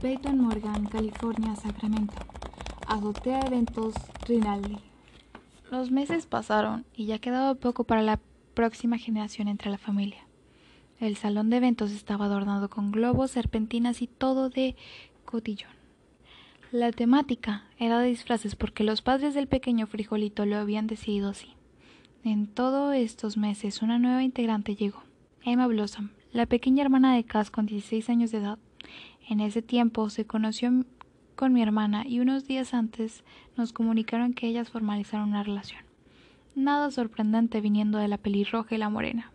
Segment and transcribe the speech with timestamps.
[0.00, 2.14] Peyton Morgan, California, Sacramento.
[2.86, 3.94] Azotea Eventos
[4.28, 4.78] Rinaldi.
[5.72, 8.20] Los meses pasaron y ya quedaba poco para la
[8.54, 10.24] próxima generación entre la familia.
[11.00, 14.76] El salón de eventos estaba adornado con globos, serpentinas y todo de
[15.24, 15.72] cotillón.
[16.70, 21.54] La temática era disfraces porque los padres del pequeño frijolito lo habían decidido así.
[22.22, 25.02] En todos estos meses una nueva integrante llegó,
[25.44, 28.58] Emma Blossom, la pequeña hermana de Cass con 16 años de edad.
[29.28, 30.72] En ese tiempo se conoció
[31.36, 33.24] con mi hermana y unos días antes
[33.58, 35.82] nos comunicaron que ellas formalizaron una relación.
[36.54, 39.30] Nada sorprendente viniendo de la pelirroja y la morena.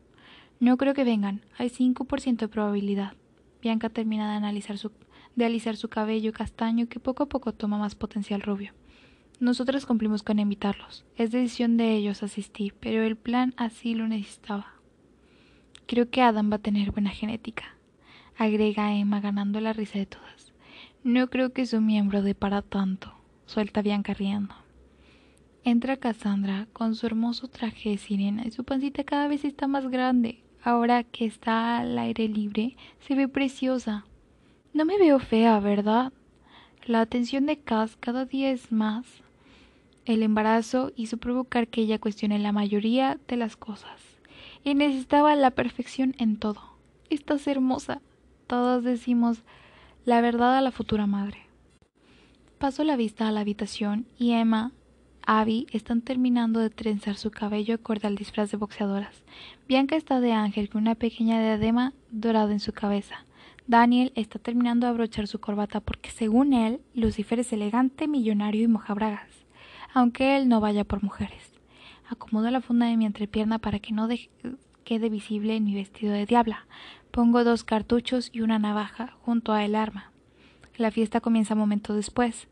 [0.59, 3.13] No creo que vengan, hay 5% de probabilidad.
[3.61, 4.91] Bianca termina de analizar su,
[5.35, 8.73] de alisar su cabello castaño que poco a poco toma más potencial rubio.
[9.39, 11.05] Nosotras cumplimos con invitarlos.
[11.17, 14.73] Es decisión de ellos asistir, pero el plan así lo necesitaba.
[15.85, 17.75] Creo que Adam va a tener buena genética,
[18.37, 20.53] agrega Emma ganando la risa de todas.
[21.03, 23.13] No creo que su miembro dé para tanto,
[23.45, 24.55] suelta Bianca riendo.
[25.65, 29.87] Entra Cassandra con su hermoso traje de sirena y su pancita cada vez está más
[29.87, 30.43] grande.
[30.61, 34.05] Ahora que está al aire libre, se ve preciosa.
[34.73, 36.11] No me veo fea, ¿verdad?
[36.85, 39.05] La atención de Cass cada día es más.
[40.05, 44.01] El embarazo hizo provocar que ella cuestione la mayoría de las cosas.
[44.65, 46.61] Y necesitaba la perfección en todo.
[47.09, 48.01] Estás hermosa.
[48.47, 49.43] Todos decimos
[50.05, 51.47] la verdad a la futura madre.
[52.57, 54.71] Paso la vista a la habitación y Emma,
[55.25, 59.23] Abby están terminando de trenzar su cabello acorde al disfraz de boxeadoras.
[59.67, 63.25] Bianca está de ángel con una pequeña diadema dorada en su cabeza.
[63.65, 68.67] Daniel está terminando de abrochar su corbata porque según él, Lucifer es elegante, millonario y
[68.67, 69.29] mojabragas,
[69.93, 71.53] aunque él no vaya por mujeres.
[72.09, 74.09] Acomodo la funda de mi entrepierna para que no
[74.83, 76.67] quede visible mi vestido de diabla.
[77.11, 80.11] Pongo dos cartuchos y una navaja junto a el arma.
[80.77, 82.47] La fiesta comienza momento después.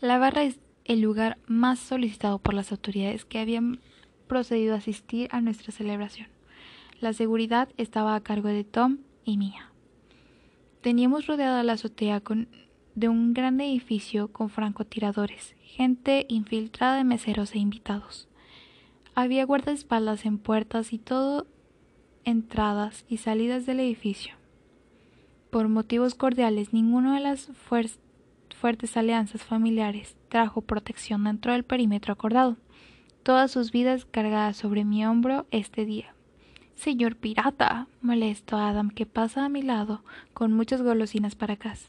[0.00, 3.80] La barra es el lugar más solicitado por las autoridades que habían
[4.26, 6.28] procedido a asistir a nuestra celebración.
[7.00, 9.70] La seguridad estaba a cargo de Tom y mía.
[10.80, 12.22] Teníamos rodeada la azotea
[12.94, 18.28] de un gran edificio con francotiradores, gente infiltrada de meseros e invitados.
[19.14, 21.46] Había guardaespaldas en puertas y todo
[22.24, 24.34] entradas y salidas del edificio.
[25.50, 32.56] Por motivos cordiales, ninguna de las fuertes alianzas familiares trajo protección dentro del perímetro acordado.
[33.22, 36.14] Todas sus vidas cargadas sobre mi hombro este día.
[36.74, 40.02] Señor pirata, molesto a Adam que pasa a mi lado
[40.32, 41.86] con muchas golosinas para Cass.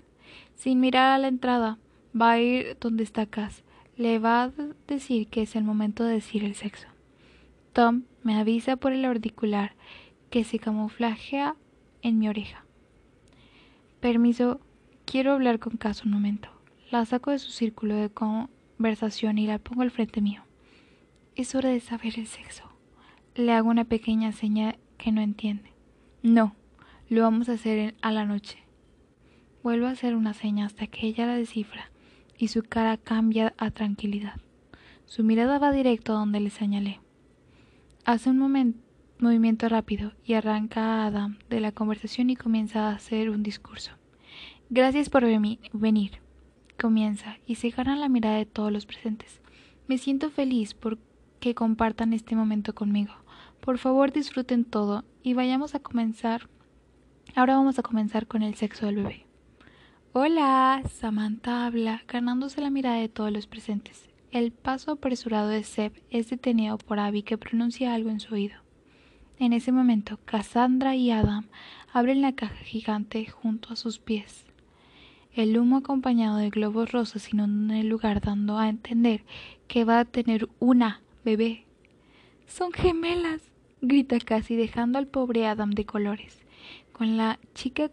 [0.56, 1.80] Sin mirar a la entrada,
[2.20, 3.64] va a ir donde está Cass.
[3.98, 4.52] Le va a
[4.88, 6.88] decir que es el momento de decir el sexo.
[7.74, 9.74] Tom me avisa por el auricular
[10.36, 11.56] que se camuflajea
[12.02, 12.66] en mi oreja.
[14.02, 14.60] Permiso,
[15.06, 16.50] quiero hablar con Cass un momento.
[16.92, 20.44] La saco de su círculo de conversación y la pongo al frente mío.
[21.38, 22.66] Es hora de saber el sexo.
[23.34, 25.72] Le hago una pequeña seña que no entiende.
[26.22, 26.54] No,
[27.08, 28.62] lo vamos a hacer a la noche.
[29.64, 31.92] Vuelvo a hacer una seña hasta que ella la descifra
[32.38, 34.36] y su cara cambia a tranquilidad.
[35.06, 37.00] Su mirada va directo a donde le señalé.
[38.04, 38.85] Hace un momento
[39.26, 43.92] movimiento rápido y arranca a Adam de la conversación y comienza a hacer un discurso.
[44.70, 46.12] Gracias por venir.
[46.80, 49.42] Comienza y se gana la mirada de todos los presentes.
[49.88, 50.98] Me siento feliz por
[51.40, 53.14] que compartan este momento conmigo.
[53.62, 56.50] Por favor disfruten todo y vayamos a comenzar.
[57.36, 59.26] Ahora vamos a comenzar con el sexo del bebé.
[60.14, 64.10] Hola, Samantha habla, ganándose la mirada de todos los presentes.
[64.32, 68.65] El paso apresurado de Seb es detenido por Abby que pronuncia algo en su oído.
[69.38, 71.46] En ese momento, Cassandra y Adam
[71.92, 74.46] abren la caja gigante junto a sus pies.
[75.34, 79.26] El humo acompañado de globos rosas inunda el lugar dando a entender
[79.68, 81.66] que va a tener una bebé.
[82.48, 83.42] Son gemelas,
[83.82, 86.40] grita casi dejando al pobre Adam de colores.
[86.94, 87.92] Con la chica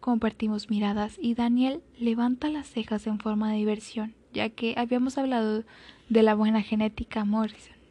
[0.00, 5.64] compartimos miradas y Daniel levanta las cejas en forma de diversión, ya que habíamos hablado
[6.08, 7.81] de la buena genética Morrison.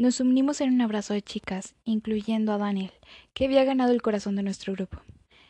[0.00, 2.90] Nos unimos en un abrazo de chicas, incluyendo a Daniel,
[3.34, 5.02] que había ganado el corazón de nuestro grupo.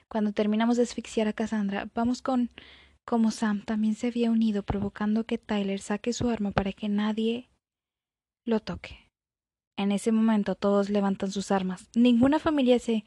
[0.08, 2.50] Cuando terminamos de asfixiar a Cassandra, vamos con
[3.04, 7.48] como Sam también se había unido, provocando que Tyler saque su arma para que nadie
[8.44, 9.08] lo toque.
[9.78, 11.88] En ese momento todos levantan sus armas.
[11.94, 13.04] Ninguna familia se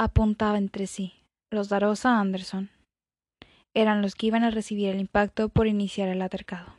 [0.00, 1.12] apuntaba entre sí.
[1.52, 2.70] Los Darosa Anderson
[3.72, 6.74] eran los que iban a recibir el impacto por iniciar el altercado.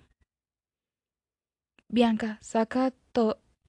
[1.88, 2.92] Bianca, saca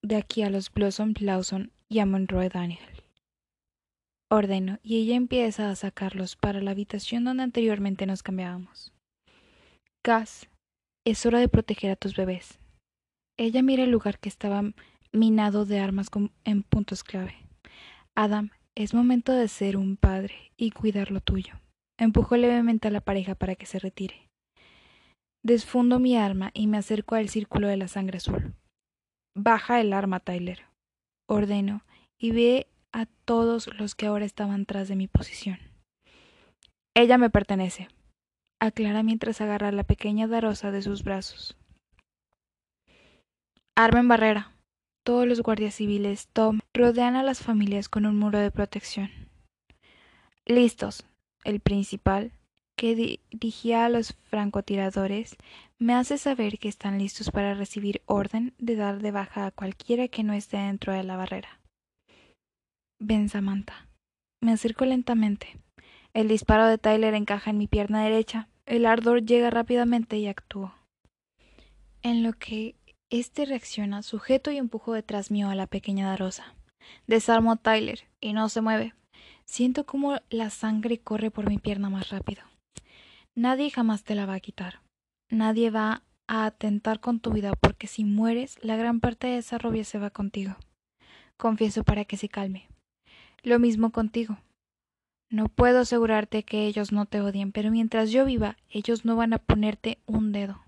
[0.02, 2.80] de aquí a los Blossom Lawson y a Monroe Daniel.
[4.30, 8.92] ordeno, y ella empieza a sacarlos para la habitación donde anteriormente nos cambiábamos.
[10.02, 10.48] Gas,
[11.04, 12.58] es hora de proteger a tus bebés.
[13.38, 14.62] Ella mira el lugar que estaba
[15.12, 16.08] minado de armas
[16.44, 17.36] en puntos clave.
[18.16, 21.60] Adam, es momento de ser un padre y cuidar lo tuyo.
[21.98, 24.28] Empujo levemente a la pareja para que se retire.
[25.44, 28.54] Desfundo mi arma y me acerco al círculo de la sangre azul.
[29.34, 30.66] Baja el arma, Tyler.
[31.26, 31.84] Ordeno
[32.18, 35.58] y ve a todos los que ahora estaban tras de mi posición.
[36.94, 37.88] Ella me pertenece,
[38.60, 41.56] aclara mientras agarra a la pequeña Darosa de sus brazos.
[43.74, 44.52] Armen barrera.
[45.04, 49.10] Todos los guardias civiles Tom rodean a las familias con un muro de protección.
[50.44, 51.04] Listos.
[51.44, 52.32] El principal,
[52.76, 55.36] que dirigía a los francotiradores,
[55.82, 60.06] me hace saber que están listos para recibir orden de dar de baja a cualquiera
[60.06, 61.60] que no esté dentro de la barrera.
[63.00, 63.88] Ven, Samantha.
[64.40, 65.58] Me acerco lentamente.
[66.14, 68.48] El disparo de Tyler encaja en mi pierna derecha.
[68.64, 70.72] El ardor llega rápidamente y actúo.
[72.02, 72.76] En lo que
[73.10, 76.54] este reacciona, sujeto y empujo detrás mío a la pequeña Darosa.
[77.08, 78.94] Desarmo a Tyler y no se mueve.
[79.46, 82.42] Siento como la sangre corre por mi pierna más rápido.
[83.34, 84.81] Nadie jamás te la va a quitar.
[85.32, 89.56] Nadie va a atentar con tu vida porque si mueres, la gran parte de esa
[89.56, 90.56] robia se va contigo.
[91.38, 92.68] Confieso para que se calme.
[93.42, 94.36] Lo mismo contigo.
[95.30, 99.32] No puedo asegurarte que ellos no te odien, pero mientras yo viva, ellos no van
[99.32, 100.60] a ponerte un dedo.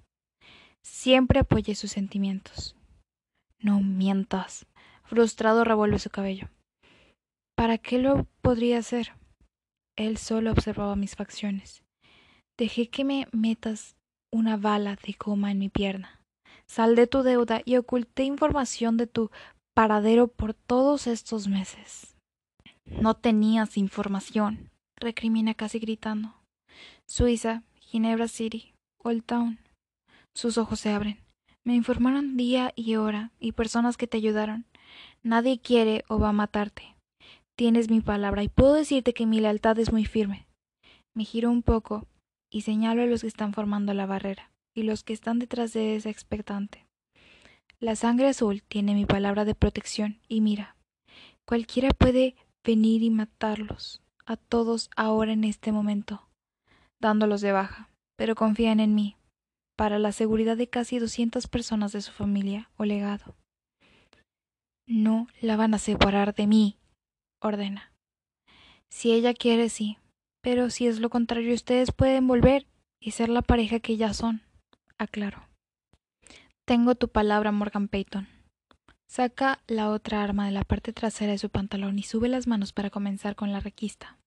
[0.83, 2.75] Siempre apoyé sus sentimientos.
[3.61, 4.65] No mientas.
[5.03, 6.49] Frustrado revuelve su cabello.
[7.55, 9.13] ¿Para qué lo podría hacer?
[9.95, 11.85] Él solo observaba mis facciones.
[12.57, 13.95] Dejé que me metas
[14.35, 16.21] una bala de goma en mi pierna.
[16.67, 19.31] Saldé tu deuda y oculté información de tu
[19.77, 22.17] paradero por todos estos meses.
[22.85, 26.35] No tenías información, recrimina casi gritando.
[27.09, 29.61] Suiza, Ginebra City, Old Town.
[30.35, 31.21] Sus ojos se abren.
[31.65, 34.67] Me informaron día y hora y personas que te ayudaron.
[35.23, 36.97] Nadie quiere o va a matarte.
[37.57, 40.49] Tienes mi palabra y puedo decirte que mi lealtad es muy firme.
[41.15, 42.09] Me giro un poco
[42.55, 45.97] y señalo a los que están formando la barrera y los que están detrás de
[45.97, 46.87] esa expectante.
[47.81, 50.77] La sangre azul tiene mi palabra de protección y mira,
[51.45, 56.29] cualquiera puede venir y matarlos a todos ahora en este momento,
[57.03, 59.17] dándolos de baja, pero confían en mí
[59.77, 63.35] para la seguridad de casi doscientas personas de su familia o legado.
[64.87, 66.79] No la van a separar de mí,
[67.43, 67.93] ordena.
[68.91, 69.99] Si ella quiere, sí,
[70.45, 72.67] pero si es lo contrario, ustedes pueden volver
[73.01, 74.43] y ser la pareja que ya son,
[74.99, 75.49] aclaro.
[76.67, 78.29] Tengo tu palabra, Morgan Peyton.
[79.09, 82.75] Saca la otra arma de la parte trasera de su pantalón y sube las manos
[82.75, 84.19] para comenzar con la requista.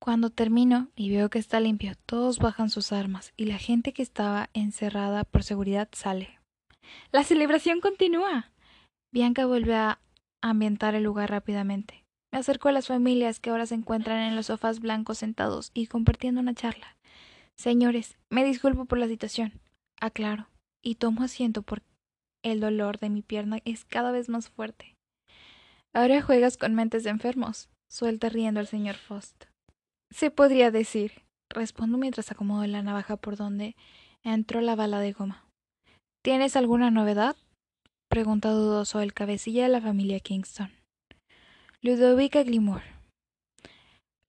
[0.00, 4.02] Cuando termino y veo que está limpio, todos bajan sus armas y la gente que
[4.02, 6.40] estaba encerrada por seguridad sale.
[7.12, 8.50] La celebración continúa.
[9.12, 10.00] Bianca vuelve a
[10.40, 12.07] ambientar el lugar rápidamente.
[12.32, 15.86] Me acerco a las familias que ahora se encuentran en los sofás blancos sentados y
[15.86, 16.96] compartiendo una charla.
[17.56, 19.60] Señores, me disculpo por la situación.
[20.00, 20.48] Aclaro,
[20.82, 21.86] y tomo asiento porque
[22.44, 24.94] el dolor de mi pierna es cada vez más fuerte.
[25.94, 29.46] Ahora juegas con mentes de enfermos, suelta riendo el señor Faust.
[30.10, 33.74] Se podría decir, respondo mientras acomodo la navaja por donde
[34.22, 35.44] entró la bala de goma.
[36.22, 37.36] ¿Tienes alguna novedad?
[38.08, 40.77] pregunta dudoso el cabecilla de la familia Kingston.
[41.82, 42.84] Ludovica Glimore.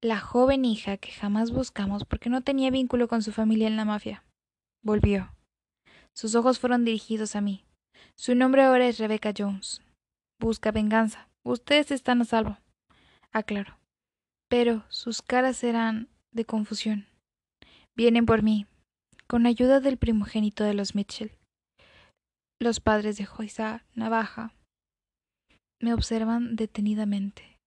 [0.01, 3.86] La joven hija que jamás buscamos porque no tenía vínculo con su familia en la
[3.86, 4.24] mafia.
[4.84, 5.34] Volvió.
[6.15, 7.65] Sus ojos fueron dirigidos a mí.
[8.15, 9.82] Su nombre ahora es Rebecca Jones.
[10.39, 11.27] Busca venganza.
[11.44, 12.58] Ustedes están a salvo.
[13.32, 13.79] Aclaro
[14.50, 17.08] pero sus caras eran de confusión.
[17.96, 18.65] Vienen por mí,
[19.27, 21.32] con ayuda del primogénito de los Mitchell.
[22.60, 24.53] Los padres de Joisa Navaja
[25.80, 27.58] me observan detenidamente.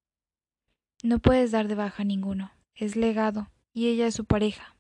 [1.03, 2.53] No puedes dar de baja a ninguno.
[2.75, 4.77] Es legado, y ella es su pareja.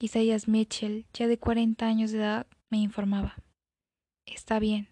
[0.00, 3.36] Isaías Mitchell, ya de cuarenta años de edad, me informaba.
[4.26, 4.88] Está bien.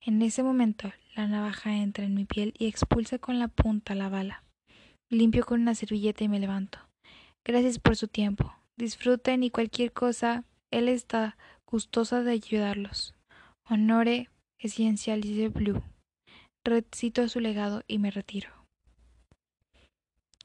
[0.00, 4.08] En ese momento, la navaja entra en mi piel y expulsa con la punta la
[4.08, 4.44] bala.
[5.08, 6.78] Limpio con una servilleta y me levanto.
[7.44, 8.54] Gracias por su tiempo.
[8.76, 13.14] Disfruten y cualquier cosa, él está gustosa de ayudarlos.
[13.68, 15.82] Honore Essentialize Blue.
[16.66, 18.50] Recito su legado y me retiro.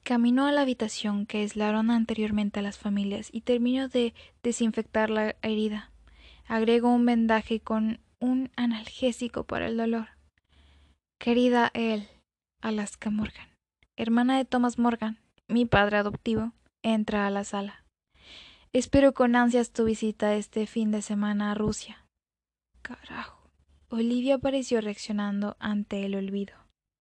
[0.03, 4.13] Camino a la habitación que aislaron anteriormente a las familias y termino de
[4.43, 5.89] desinfectar la herida.
[6.45, 10.09] Agrego un vendaje con un analgésico para el dolor.
[11.19, 12.07] Querida él,
[12.61, 13.47] Alaska Morgan.
[13.97, 17.83] hermana de Thomas Morgan, mi padre adoptivo, entra a la sala.
[18.73, 22.05] Espero con ansias tu visita este fin de semana a Rusia.
[22.83, 23.40] Carajo.
[23.93, 26.60] Olivia pareció reaccionando ante el olvido.